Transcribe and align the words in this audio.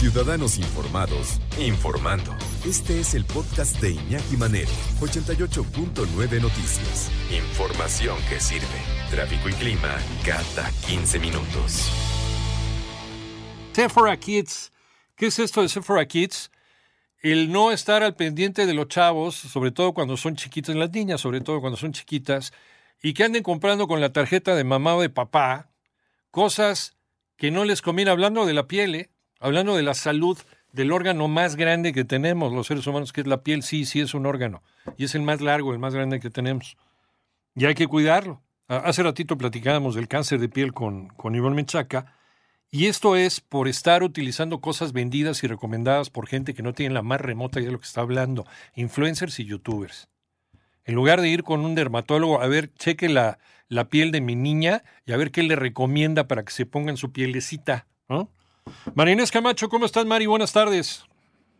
Ciudadanos 0.00 0.56
Informados, 0.56 1.42
informando. 1.58 2.34
Este 2.64 3.00
es 3.00 3.12
el 3.12 3.26
podcast 3.26 3.78
de 3.82 3.90
Iñaki 3.90 4.38
Manero, 4.38 4.70
88.9 4.98 6.40
Noticias. 6.40 7.10
Información 7.30 8.16
que 8.30 8.40
sirve. 8.40 8.64
Tráfico 9.10 9.50
y 9.50 9.52
clima 9.52 9.94
cada 10.24 10.70
15 10.88 11.18
minutos. 11.18 11.92
Sephora 13.74 14.16
Kids. 14.16 14.72
¿Qué 15.16 15.26
es 15.26 15.38
esto 15.38 15.60
de 15.60 15.68
Sephora 15.68 16.06
Kids? 16.06 16.50
El 17.20 17.52
no 17.52 17.70
estar 17.70 18.02
al 18.02 18.16
pendiente 18.16 18.64
de 18.64 18.72
los 18.72 18.88
chavos, 18.88 19.34
sobre 19.34 19.70
todo 19.70 19.92
cuando 19.92 20.16
son 20.16 20.34
chiquitas, 20.34 20.74
las 20.76 20.90
niñas, 20.92 21.20
sobre 21.20 21.42
todo 21.42 21.60
cuando 21.60 21.76
son 21.76 21.92
chiquitas, 21.92 22.54
y 23.02 23.12
que 23.12 23.24
anden 23.24 23.42
comprando 23.42 23.86
con 23.86 24.00
la 24.00 24.14
tarjeta 24.14 24.54
de 24.54 24.64
mamá 24.64 24.96
o 24.96 25.02
de 25.02 25.10
papá 25.10 25.68
cosas 26.30 26.96
que 27.36 27.50
no 27.50 27.66
les 27.66 27.82
conviene, 27.82 28.10
hablando 28.10 28.46
de 28.46 28.54
la 28.54 28.66
piel, 28.66 28.94
¿eh? 28.94 29.10
Hablando 29.40 29.74
de 29.74 29.82
la 29.82 29.94
salud 29.94 30.38
del 30.72 30.92
órgano 30.92 31.26
más 31.26 31.56
grande 31.56 31.92
que 31.92 32.04
tenemos 32.04 32.52
los 32.52 32.68
seres 32.68 32.86
humanos, 32.86 33.12
que 33.12 33.22
es 33.22 33.26
la 33.26 33.42
piel, 33.42 33.62
sí, 33.62 33.84
sí 33.84 34.00
es 34.00 34.14
un 34.14 34.26
órgano, 34.26 34.62
y 34.96 35.04
es 35.04 35.14
el 35.14 35.22
más 35.22 35.40
largo, 35.40 35.72
el 35.72 35.78
más 35.78 35.94
grande 35.94 36.20
que 36.20 36.30
tenemos. 36.30 36.76
Y 37.56 37.64
hay 37.64 37.74
que 37.74 37.88
cuidarlo. 37.88 38.40
Hace 38.68 39.02
ratito 39.02 39.36
platicábamos 39.36 39.96
del 39.96 40.06
cáncer 40.06 40.38
de 40.38 40.48
piel 40.48 40.72
con, 40.72 41.08
con 41.08 41.34
Iván 41.34 41.54
Menchaca, 41.54 42.14
y 42.70 42.86
esto 42.86 43.16
es 43.16 43.40
por 43.40 43.66
estar 43.66 44.04
utilizando 44.04 44.60
cosas 44.60 44.92
vendidas 44.92 45.42
y 45.42 45.48
recomendadas 45.48 46.08
por 46.08 46.28
gente 46.28 46.54
que 46.54 46.62
no 46.62 46.72
tiene 46.72 46.94
la 46.94 47.02
más 47.02 47.20
remota 47.20 47.58
idea 47.58 47.66
de 47.68 47.72
lo 47.72 47.80
que 47.80 47.86
está 47.86 48.02
hablando, 48.02 48.46
influencers 48.76 49.40
y 49.40 49.44
youtubers. 49.44 50.08
En 50.84 50.94
lugar 50.94 51.20
de 51.20 51.28
ir 51.28 51.42
con 51.42 51.64
un 51.64 51.74
dermatólogo 51.74 52.40
a 52.40 52.46
ver, 52.46 52.72
cheque 52.74 53.08
la, 53.08 53.40
la 53.68 53.88
piel 53.88 54.12
de 54.12 54.20
mi 54.20 54.36
niña 54.36 54.84
y 55.04 55.12
a 55.12 55.16
ver 55.16 55.32
qué 55.32 55.42
le 55.42 55.56
recomienda 55.56 56.28
para 56.28 56.44
que 56.44 56.52
se 56.52 56.64
ponga 56.64 56.90
en 56.90 56.96
su 56.96 57.10
pielecita, 57.10 57.88
¿no? 58.08 58.30
Marinés 58.94 59.30
Camacho, 59.30 59.68
¿cómo 59.68 59.86
estás, 59.86 60.04
Mari? 60.06 60.26
Buenas 60.26 60.52
tardes. 60.52 61.06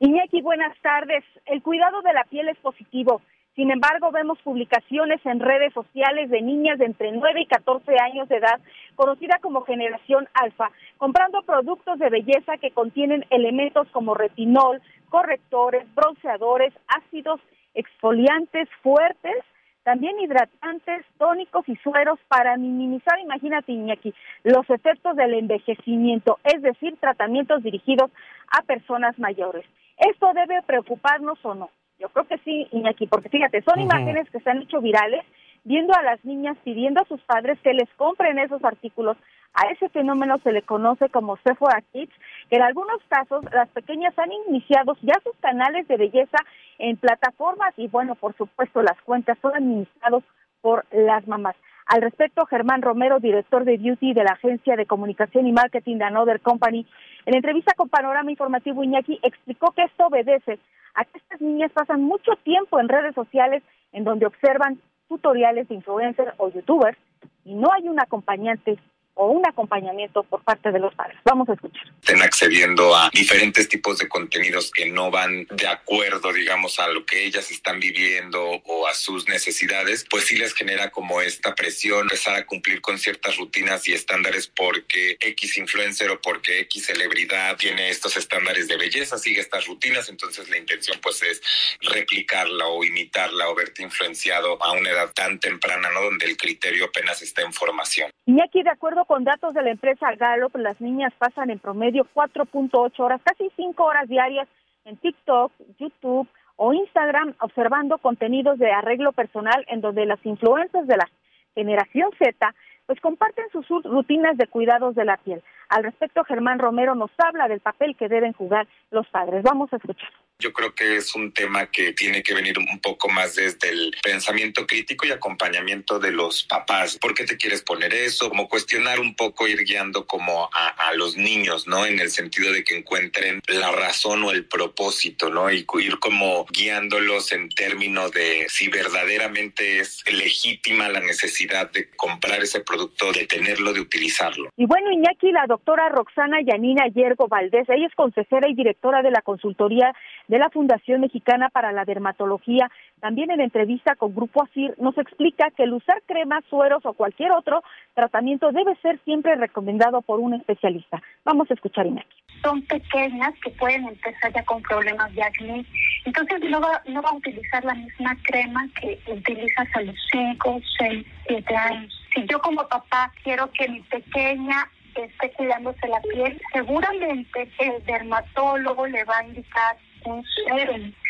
Iñaki, 0.00 0.42
buenas 0.42 0.76
tardes. 0.82 1.24
El 1.46 1.62
cuidado 1.62 2.02
de 2.02 2.12
la 2.12 2.24
piel 2.24 2.48
es 2.48 2.58
positivo. 2.58 3.22
Sin 3.54 3.70
embargo, 3.70 4.10
vemos 4.10 4.38
publicaciones 4.42 5.24
en 5.24 5.38
redes 5.38 5.72
sociales 5.72 6.28
de 6.28 6.42
niñas 6.42 6.78
de 6.78 6.86
entre 6.86 7.12
9 7.12 7.42
y 7.42 7.46
14 7.46 7.92
años 8.02 8.28
de 8.28 8.36
edad, 8.36 8.60
conocida 8.96 9.38
como 9.40 9.62
generación 9.62 10.28
alfa, 10.34 10.70
comprando 10.98 11.42
productos 11.42 11.98
de 12.00 12.10
belleza 12.10 12.56
que 12.60 12.72
contienen 12.72 13.24
elementos 13.30 13.86
como 13.92 14.14
retinol, 14.14 14.82
correctores, 15.08 15.86
bronceadores, 15.94 16.74
ácidos 16.88 17.40
exfoliantes 17.74 18.68
fuertes, 18.82 19.36
también 19.84 20.18
hidratantes, 20.18 21.04
tónicos 21.18 21.68
y 21.68 21.76
sueros 21.76 22.18
para 22.28 22.56
minimizar, 22.56 23.20
imagínate 23.20 23.72
Iñaki, 23.72 24.14
los 24.42 24.68
efectos 24.70 25.14
del 25.14 25.34
envejecimiento, 25.34 26.38
es 26.42 26.62
decir, 26.62 26.96
tratamientos 26.98 27.62
dirigidos 27.62 28.10
a 28.50 28.62
personas 28.62 29.18
mayores. 29.18 29.64
¿Esto 29.98 30.32
debe 30.34 30.62
preocuparnos 30.62 31.38
o 31.44 31.54
no? 31.54 31.70
Yo 31.98 32.08
creo 32.08 32.26
que 32.26 32.38
sí, 32.38 32.66
Iñaki, 32.72 33.06
porque 33.06 33.28
fíjate, 33.28 33.62
son 33.62 33.80
imágenes 33.80 34.28
que 34.30 34.40
se 34.40 34.50
han 34.50 34.62
hecho 34.62 34.80
virales 34.80 35.24
viendo 35.64 35.94
a 35.94 36.02
las 36.02 36.22
niñas 36.24 36.56
pidiendo 36.62 37.00
a 37.00 37.06
sus 37.06 37.20
padres 37.22 37.58
que 37.62 37.72
les 37.72 37.88
compren 37.96 38.38
esos 38.38 38.62
artículos. 38.64 39.16
A 39.54 39.68
ese 39.70 39.88
fenómeno 39.88 40.38
se 40.42 40.52
le 40.52 40.62
conoce 40.62 41.08
como 41.08 41.36
Sephora 41.38 41.82
Kids, 41.92 42.12
que 42.50 42.56
en 42.56 42.62
algunos 42.62 43.00
casos 43.08 43.44
las 43.52 43.68
pequeñas 43.68 44.18
han 44.18 44.32
iniciado 44.48 44.96
ya 45.02 45.14
sus 45.22 45.36
canales 45.36 45.86
de 45.88 45.96
belleza 45.96 46.38
en 46.78 46.96
plataformas 46.96 47.72
y 47.76 47.88
bueno, 47.88 48.14
por 48.14 48.36
supuesto 48.36 48.82
las 48.82 49.00
cuentas 49.02 49.38
son 49.40 49.54
administrados 49.56 50.24
por 50.60 50.84
las 50.92 51.26
mamás. 51.26 51.56
Al 51.86 52.00
respecto, 52.00 52.46
Germán 52.46 52.80
Romero, 52.80 53.20
director 53.20 53.64
de 53.64 53.76
Beauty 53.76 54.14
de 54.14 54.24
la 54.24 54.32
Agencia 54.32 54.74
de 54.74 54.86
Comunicación 54.86 55.46
y 55.46 55.52
Marketing 55.52 55.98
de 55.98 56.04
Another 56.04 56.40
Company, 56.40 56.86
en 57.26 57.36
entrevista 57.36 57.74
con 57.76 57.90
Panorama 57.90 58.30
Informativo 58.30 58.82
Iñaki, 58.82 59.20
explicó 59.22 59.72
que 59.72 59.82
esto 59.82 60.06
obedece 60.06 60.58
a 60.94 61.04
que 61.04 61.18
estas 61.18 61.40
niñas 61.40 61.72
pasan 61.72 62.02
mucho 62.02 62.32
tiempo 62.42 62.80
en 62.80 62.88
redes 62.88 63.14
sociales 63.14 63.62
en 63.92 64.04
donde 64.04 64.26
observan 64.26 64.80
tutoriales 65.08 65.68
de 65.68 65.74
influencers 65.74 66.32
o 66.38 66.48
youtubers 66.50 66.96
y 67.44 67.54
no 67.54 67.70
hay 67.72 67.88
un 67.88 68.00
acompañante 68.00 68.78
o 69.14 69.26
un 69.26 69.46
acompañamiento 69.46 70.22
por 70.24 70.42
parte 70.42 70.70
de 70.72 70.78
los 70.78 70.94
padres. 70.94 71.16
Vamos 71.24 71.48
a 71.48 71.54
escuchar. 71.54 71.82
Estén 72.00 72.22
accediendo 72.22 72.94
a 72.94 73.10
diferentes 73.12 73.68
tipos 73.68 73.98
de 73.98 74.08
contenidos 74.08 74.70
que 74.70 74.86
no 74.90 75.10
van 75.10 75.46
de 75.50 75.66
acuerdo, 75.66 76.32
digamos, 76.32 76.78
a 76.78 76.88
lo 76.88 77.06
que 77.06 77.24
ellas 77.24 77.50
están 77.50 77.80
viviendo 77.80 78.42
o 78.64 78.86
a 78.86 78.94
sus 78.94 79.28
necesidades, 79.28 80.04
pues 80.10 80.24
sí 80.24 80.36
les 80.36 80.54
genera 80.54 80.90
como 80.90 81.20
esta 81.20 81.54
presión, 81.54 82.02
empezar 82.02 82.34
a 82.36 82.46
cumplir 82.46 82.80
con 82.80 82.98
ciertas 82.98 83.36
rutinas 83.36 83.86
y 83.88 83.92
estándares 83.92 84.48
porque 84.48 85.16
X 85.20 85.58
influencer 85.58 86.10
o 86.10 86.20
porque 86.20 86.60
X 86.60 86.86
celebridad 86.86 87.56
tiene 87.56 87.90
estos 87.90 88.16
estándares 88.16 88.68
de 88.68 88.76
belleza, 88.76 89.18
sigue 89.18 89.40
estas 89.40 89.66
rutinas, 89.66 90.08
entonces 90.08 90.48
la 90.50 90.58
intención 90.58 90.98
pues 91.02 91.22
es 91.22 91.40
replicarla 91.80 92.66
o 92.66 92.84
imitarla 92.84 93.48
o 93.48 93.54
verte 93.54 93.82
influenciado 93.82 94.62
a 94.62 94.72
una 94.72 94.90
edad 94.90 95.12
tan 95.12 95.38
temprana, 95.38 95.90
¿no? 95.90 96.02
Donde 96.02 96.26
el 96.26 96.36
criterio 96.36 96.86
apenas 96.86 97.22
está 97.22 97.42
en 97.42 97.52
formación. 97.52 98.10
Y 98.26 98.40
aquí 98.40 98.62
de 98.62 98.70
acuerdo 98.70 99.03
con 99.06 99.24
datos 99.24 99.54
de 99.54 99.62
la 99.62 99.70
empresa 99.70 100.14
Gallup, 100.14 100.56
las 100.56 100.80
niñas 100.80 101.12
pasan 101.18 101.50
en 101.50 101.58
promedio 101.58 102.06
4.8 102.14 102.98
horas, 103.00 103.20
casi 103.24 103.50
5 103.56 103.84
horas 103.84 104.08
diarias 104.08 104.48
en 104.84 104.96
TikTok, 104.96 105.52
YouTube 105.78 106.28
o 106.56 106.72
Instagram 106.72 107.34
observando 107.40 107.98
contenidos 107.98 108.58
de 108.58 108.70
arreglo 108.70 109.12
personal 109.12 109.64
en 109.68 109.80
donde 109.80 110.06
las 110.06 110.24
influencias 110.24 110.86
de 110.86 110.96
la 110.96 111.08
generación 111.54 112.10
Z 112.18 112.54
pues 112.86 113.00
comparten 113.00 113.46
sus 113.50 113.66
rutinas 113.84 114.36
de 114.36 114.46
cuidados 114.46 114.94
de 114.94 115.04
la 115.04 115.16
piel. 115.16 115.42
Al 115.68 115.84
respecto, 115.84 116.22
Germán 116.24 116.58
Romero 116.58 116.94
nos 116.94 117.10
habla 117.18 117.48
del 117.48 117.60
papel 117.60 117.96
que 117.96 118.08
deben 118.08 118.34
jugar 118.34 118.66
los 118.90 119.08
padres. 119.08 119.42
Vamos 119.42 119.72
a 119.72 119.76
escuchar. 119.76 120.10
Yo 120.40 120.52
creo 120.52 120.74
que 120.74 120.96
es 120.96 121.14
un 121.14 121.32
tema 121.32 121.66
que 121.66 121.92
tiene 121.92 122.22
que 122.22 122.34
venir 122.34 122.58
un 122.58 122.80
poco 122.80 123.08
más 123.08 123.36
desde 123.36 123.70
el 123.70 123.94
pensamiento 124.02 124.66
crítico 124.66 125.06
y 125.06 125.12
acompañamiento 125.12 126.00
de 126.00 126.10
los 126.10 126.42
papás. 126.44 126.98
¿Por 126.98 127.14
qué 127.14 127.24
te 127.24 127.36
quieres 127.36 127.62
poner 127.62 127.94
eso? 127.94 128.28
Como 128.28 128.48
cuestionar 128.48 128.98
un 128.98 129.14
poco, 129.14 129.46
ir 129.46 129.64
guiando 129.64 130.06
como 130.06 130.50
a, 130.52 130.88
a 130.88 130.94
los 130.94 131.16
niños, 131.16 131.68
¿no? 131.68 131.86
En 131.86 132.00
el 132.00 132.10
sentido 132.10 132.52
de 132.52 132.64
que 132.64 132.76
encuentren 132.76 133.40
la 133.46 133.70
razón 133.70 134.24
o 134.24 134.32
el 134.32 134.46
propósito, 134.46 135.30
¿no? 135.30 135.50
Y 135.50 135.64
ir 135.80 135.98
como 136.00 136.44
guiándolos 136.46 137.30
en 137.32 137.48
términos 137.50 138.10
de 138.12 138.46
si 138.48 138.68
verdaderamente 138.68 139.78
es 139.78 140.02
legítima 140.10 140.88
la 140.88 141.00
necesidad 141.00 141.70
de 141.70 141.88
comprar 141.90 142.42
ese 142.42 142.60
producto, 142.60 143.12
de 143.12 143.26
tenerlo, 143.26 143.72
de 143.72 143.80
utilizarlo. 143.80 144.50
Y 144.56 144.66
bueno, 144.66 144.90
Iñaki, 144.90 145.30
la 145.30 145.46
doctora 145.46 145.88
Roxana 145.90 146.38
Yanina 146.44 146.88
Yergo 146.88 147.28
Valdés, 147.28 147.68
ella 147.68 147.86
es 147.86 147.94
consejera 147.94 148.48
y 148.48 148.54
directora 148.54 149.02
de 149.02 149.10
la 149.10 149.22
consultoría 149.22 149.94
de 150.28 150.38
la 150.38 150.50
Fundación 150.50 151.00
Mexicana 151.00 151.48
para 151.50 151.72
la 151.72 151.84
Dermatología, 151.84 152.70
también 153.00 153.30
en 153.30 153.40
entrevista 153.40 153.94
con 153.96 154.14
Grupo 154.14 154.42
ASIR, 154.42 154.74
nos 154.78 154.96
explica 154.98 155.50
que 155.50 155.64
el 155.64 155.74
usar 155.74 156.02
cremas, 156.06 156.44
sueros 156.48 156.84
o 156.86 156.94
cualquier 156.94 157.32
otro 157.32 157.62
tratamiento 157.94 158.50
debe 158.52 158.74
ser 158.76 158.98
siempre 159.04 159.34
recomendado 159.36 160.02
por 160.02 160.20
un 160.20 160.34
especialista. 160.34 161.02
Vamos 161.24 161.50
a 161.50 161.54
escuchar 161.54 161.86
Iñaki. 161.86 162.16
Son 162.42 162.62
pequeñas 162.62 163.32
que 163.42 163.50
pueden 163.52 163.86
empezar 163.88 164.32
ya 164.32 164.44
con 164.44 164.62
problemas 164.62 165.14
de 165.14 165.22
acné, 165.22 165.64
entonces 166.04 166.40
no 166.50 166.60
va, 166.60 166.82
no 166.86 167.00
va 167.00 167.10
a 167.10 167.14
utilizar 167.14 167.64
la 167.64 167.74
misma 167.74 168.16
crema 168.24 168.66
que 168.80 168.98
utilizas 169.10 169.68
a 169.74 169.82
los 169.82 169.96
5, 170.10 170.60
6, 170.78 171.06
7 171.28 171.56
años. 171.56 172.00
Si 172.14 172.26
yo 172.26 172.38
como 172.40 172.66
papá 172.68 173.12
quiero 173.22 173.50
que 173.52 173.68
mi 173.68 173.80
pequeña 173.82 174.68
esté 174.94 175.30
cuidándose 175.32 175.88
la 175.88 176.00
piel, 176.00 176.40
seguramente 176.52 177.48
el 177.58 177.84
dermatólogo 177.84 178.86
le 178.86 179.04
va 179.04 179.18
a 179.18 179.26
indicar 179.26 179.76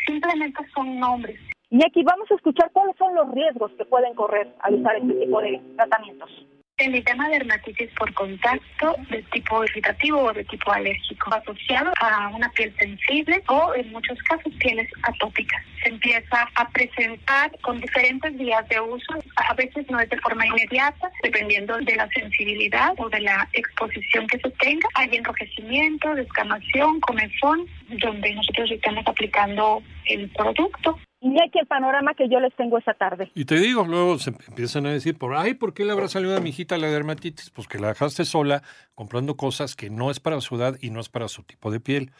Simplemente 0.05 0.63
son 0.73 0.99
nombres. 0.99 1.39
Y 1.69 1.83
aquí 1.85 2.03
vamos 2.03 2.29
a 2.31 2.35
escuchar 2.35 2.69
cuáles 2.71 2.95
son 2.97 3.15
los 3.15 3.31
riesgos 3.31 3.71
que 3.77 3.85
pueden 3.85 4.13
correr 4.13 4.53
al 4.59 4.75
usar 4.75 4.95
este 4.97 5.13
tipo 5.13 5.41
de 5.41 5.61
tratamientos. 5.75 6.29
El 6.77 7.01
tema 7.05 7.29
de 7.29 7.37
dermatitis 7.37 7.89
por 7.97 8.13
contacto 8.13 8.97
de 9.09 9.23
tipo 9.31 9.63
irritativo 9.63 10.19
o 10.19 10.33
de 10.33 10.43
tipo 10.43 10.73
alérgico, 10.73 11.33
asociado 11.33 11.93
a 12.01 12.27
una 12.27 12.49
piel 12.49 12.75
sensible 12.77 13.41
o 13.47 13.73
en 13.75 13.93
muchos 13.93 14.21
casos 14.23 14.51
pieles 14.59 14.89
atópicas. 15.03 15.63
Se 15.81 15.87
empieza 15.87 16.49
a 16.53 16.67
presentar 16.67 17.57
con 17.61 17.79
diferentes 17.79 18.37
días 18.37 18.67
de 18.67 18.81
uso, 18.81 19.13
a 19.37 19.53
veces 19.53 19.89
no 19.89 20.01
es 20.01 20.09
de 20.09 20.19
forma 20.19 20.45
inmediata, 20.47 21.09
dependiendo 21.23 21.77
de 21.77 21.95
la 21.95 22.09
sensibilidad 22.09 22.93
o 22.97 23.07
de 23.07 23.21
la 23.21 23.47
exposición 23.53 24.27
que 24.27 24.39
se 24.39 24.49
tenga. 24.59 24.89
Hay 24.95 25.15
enrojecimiento, 25.15 26.13
descamación, 26.13 26.99
comezón, 26.99 27.67
donde 27.87 28.33
nosotros 28.33 28.69
estamos 28.69 29.07
aplicando 29.07 29.81
el 30.07 30.29
producto. 30.31 30.99
Y 31.25 31.41
aquí 31.41 31.57
el 31.57 31.65
panorama 31.65 32.13
que 32.13 32.29
yo 32.29 32.39
les 32.39 32.55
tengo 32.55 32.77
esta 32.77 32.93
tarde. 32.93 33.31
Y 33.33 33.45
te 33.45 33.55
digo, 33.55 33.83
luego 33.83 34.19
se 34.19 34.29
empiezan 34.29 34.85
a 34.85 34.91
decir, 34.91 35.17
por 35.17 35.33
ay, 35.35 35.55
¿por 35.55 35.73
qué 35.73 35.83
le 35.83 35.91
habrá 35.91 36.07
salido 36.07 36.37
a 36.37 36.39
mi 36.39 36.51
hijita 36.51 36.77
la 36.77 36.85
dermatitis? 36.85 37.49
Pues 37.49 37.67
que 37.67 37.79
la 37.79 37.87
dejaste 37.87 38.25
sola 38.25 38.61
comprando 38.93 39.35
cosas 39.35 39.75
que 39.75 39.89
no 39.89 40.11
es 40.11 40.19
para 40.19 40.39
su 40.39 40.55
edad 40.55 40.77
y 40.81 40.91
no 40.91 40.99
es 40.99 41.09
para 41.09 41.27
su 41.27 41.41
tipo 41.41 41.71
de 41.71 41.79
piel. 41.79 42.11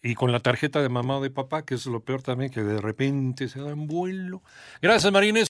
Y 0.00 0.14
con 0.14 0.32
la 0.32 0.40
tarjeta 0.40 0.80
de 0.80 0.88
mamá 0.88 1.18
o 1.18 1.20
de 1.20 1.28
papá, 1.28 1.66
que 1.66 1.74
es 1.74 1.84
lo 1.84 2.00
peor 2.00 2.22
también, 2.22 2.50
que 2.50 2.62
de 2.62 2.80
repente 2.80 3.48
se 3.48 3.60
da 3.60 3.68
en 3.68 3.86
vuelo. 3.86 4.42
Gracias, 4.80 5.12
Marines. 5.12 5.46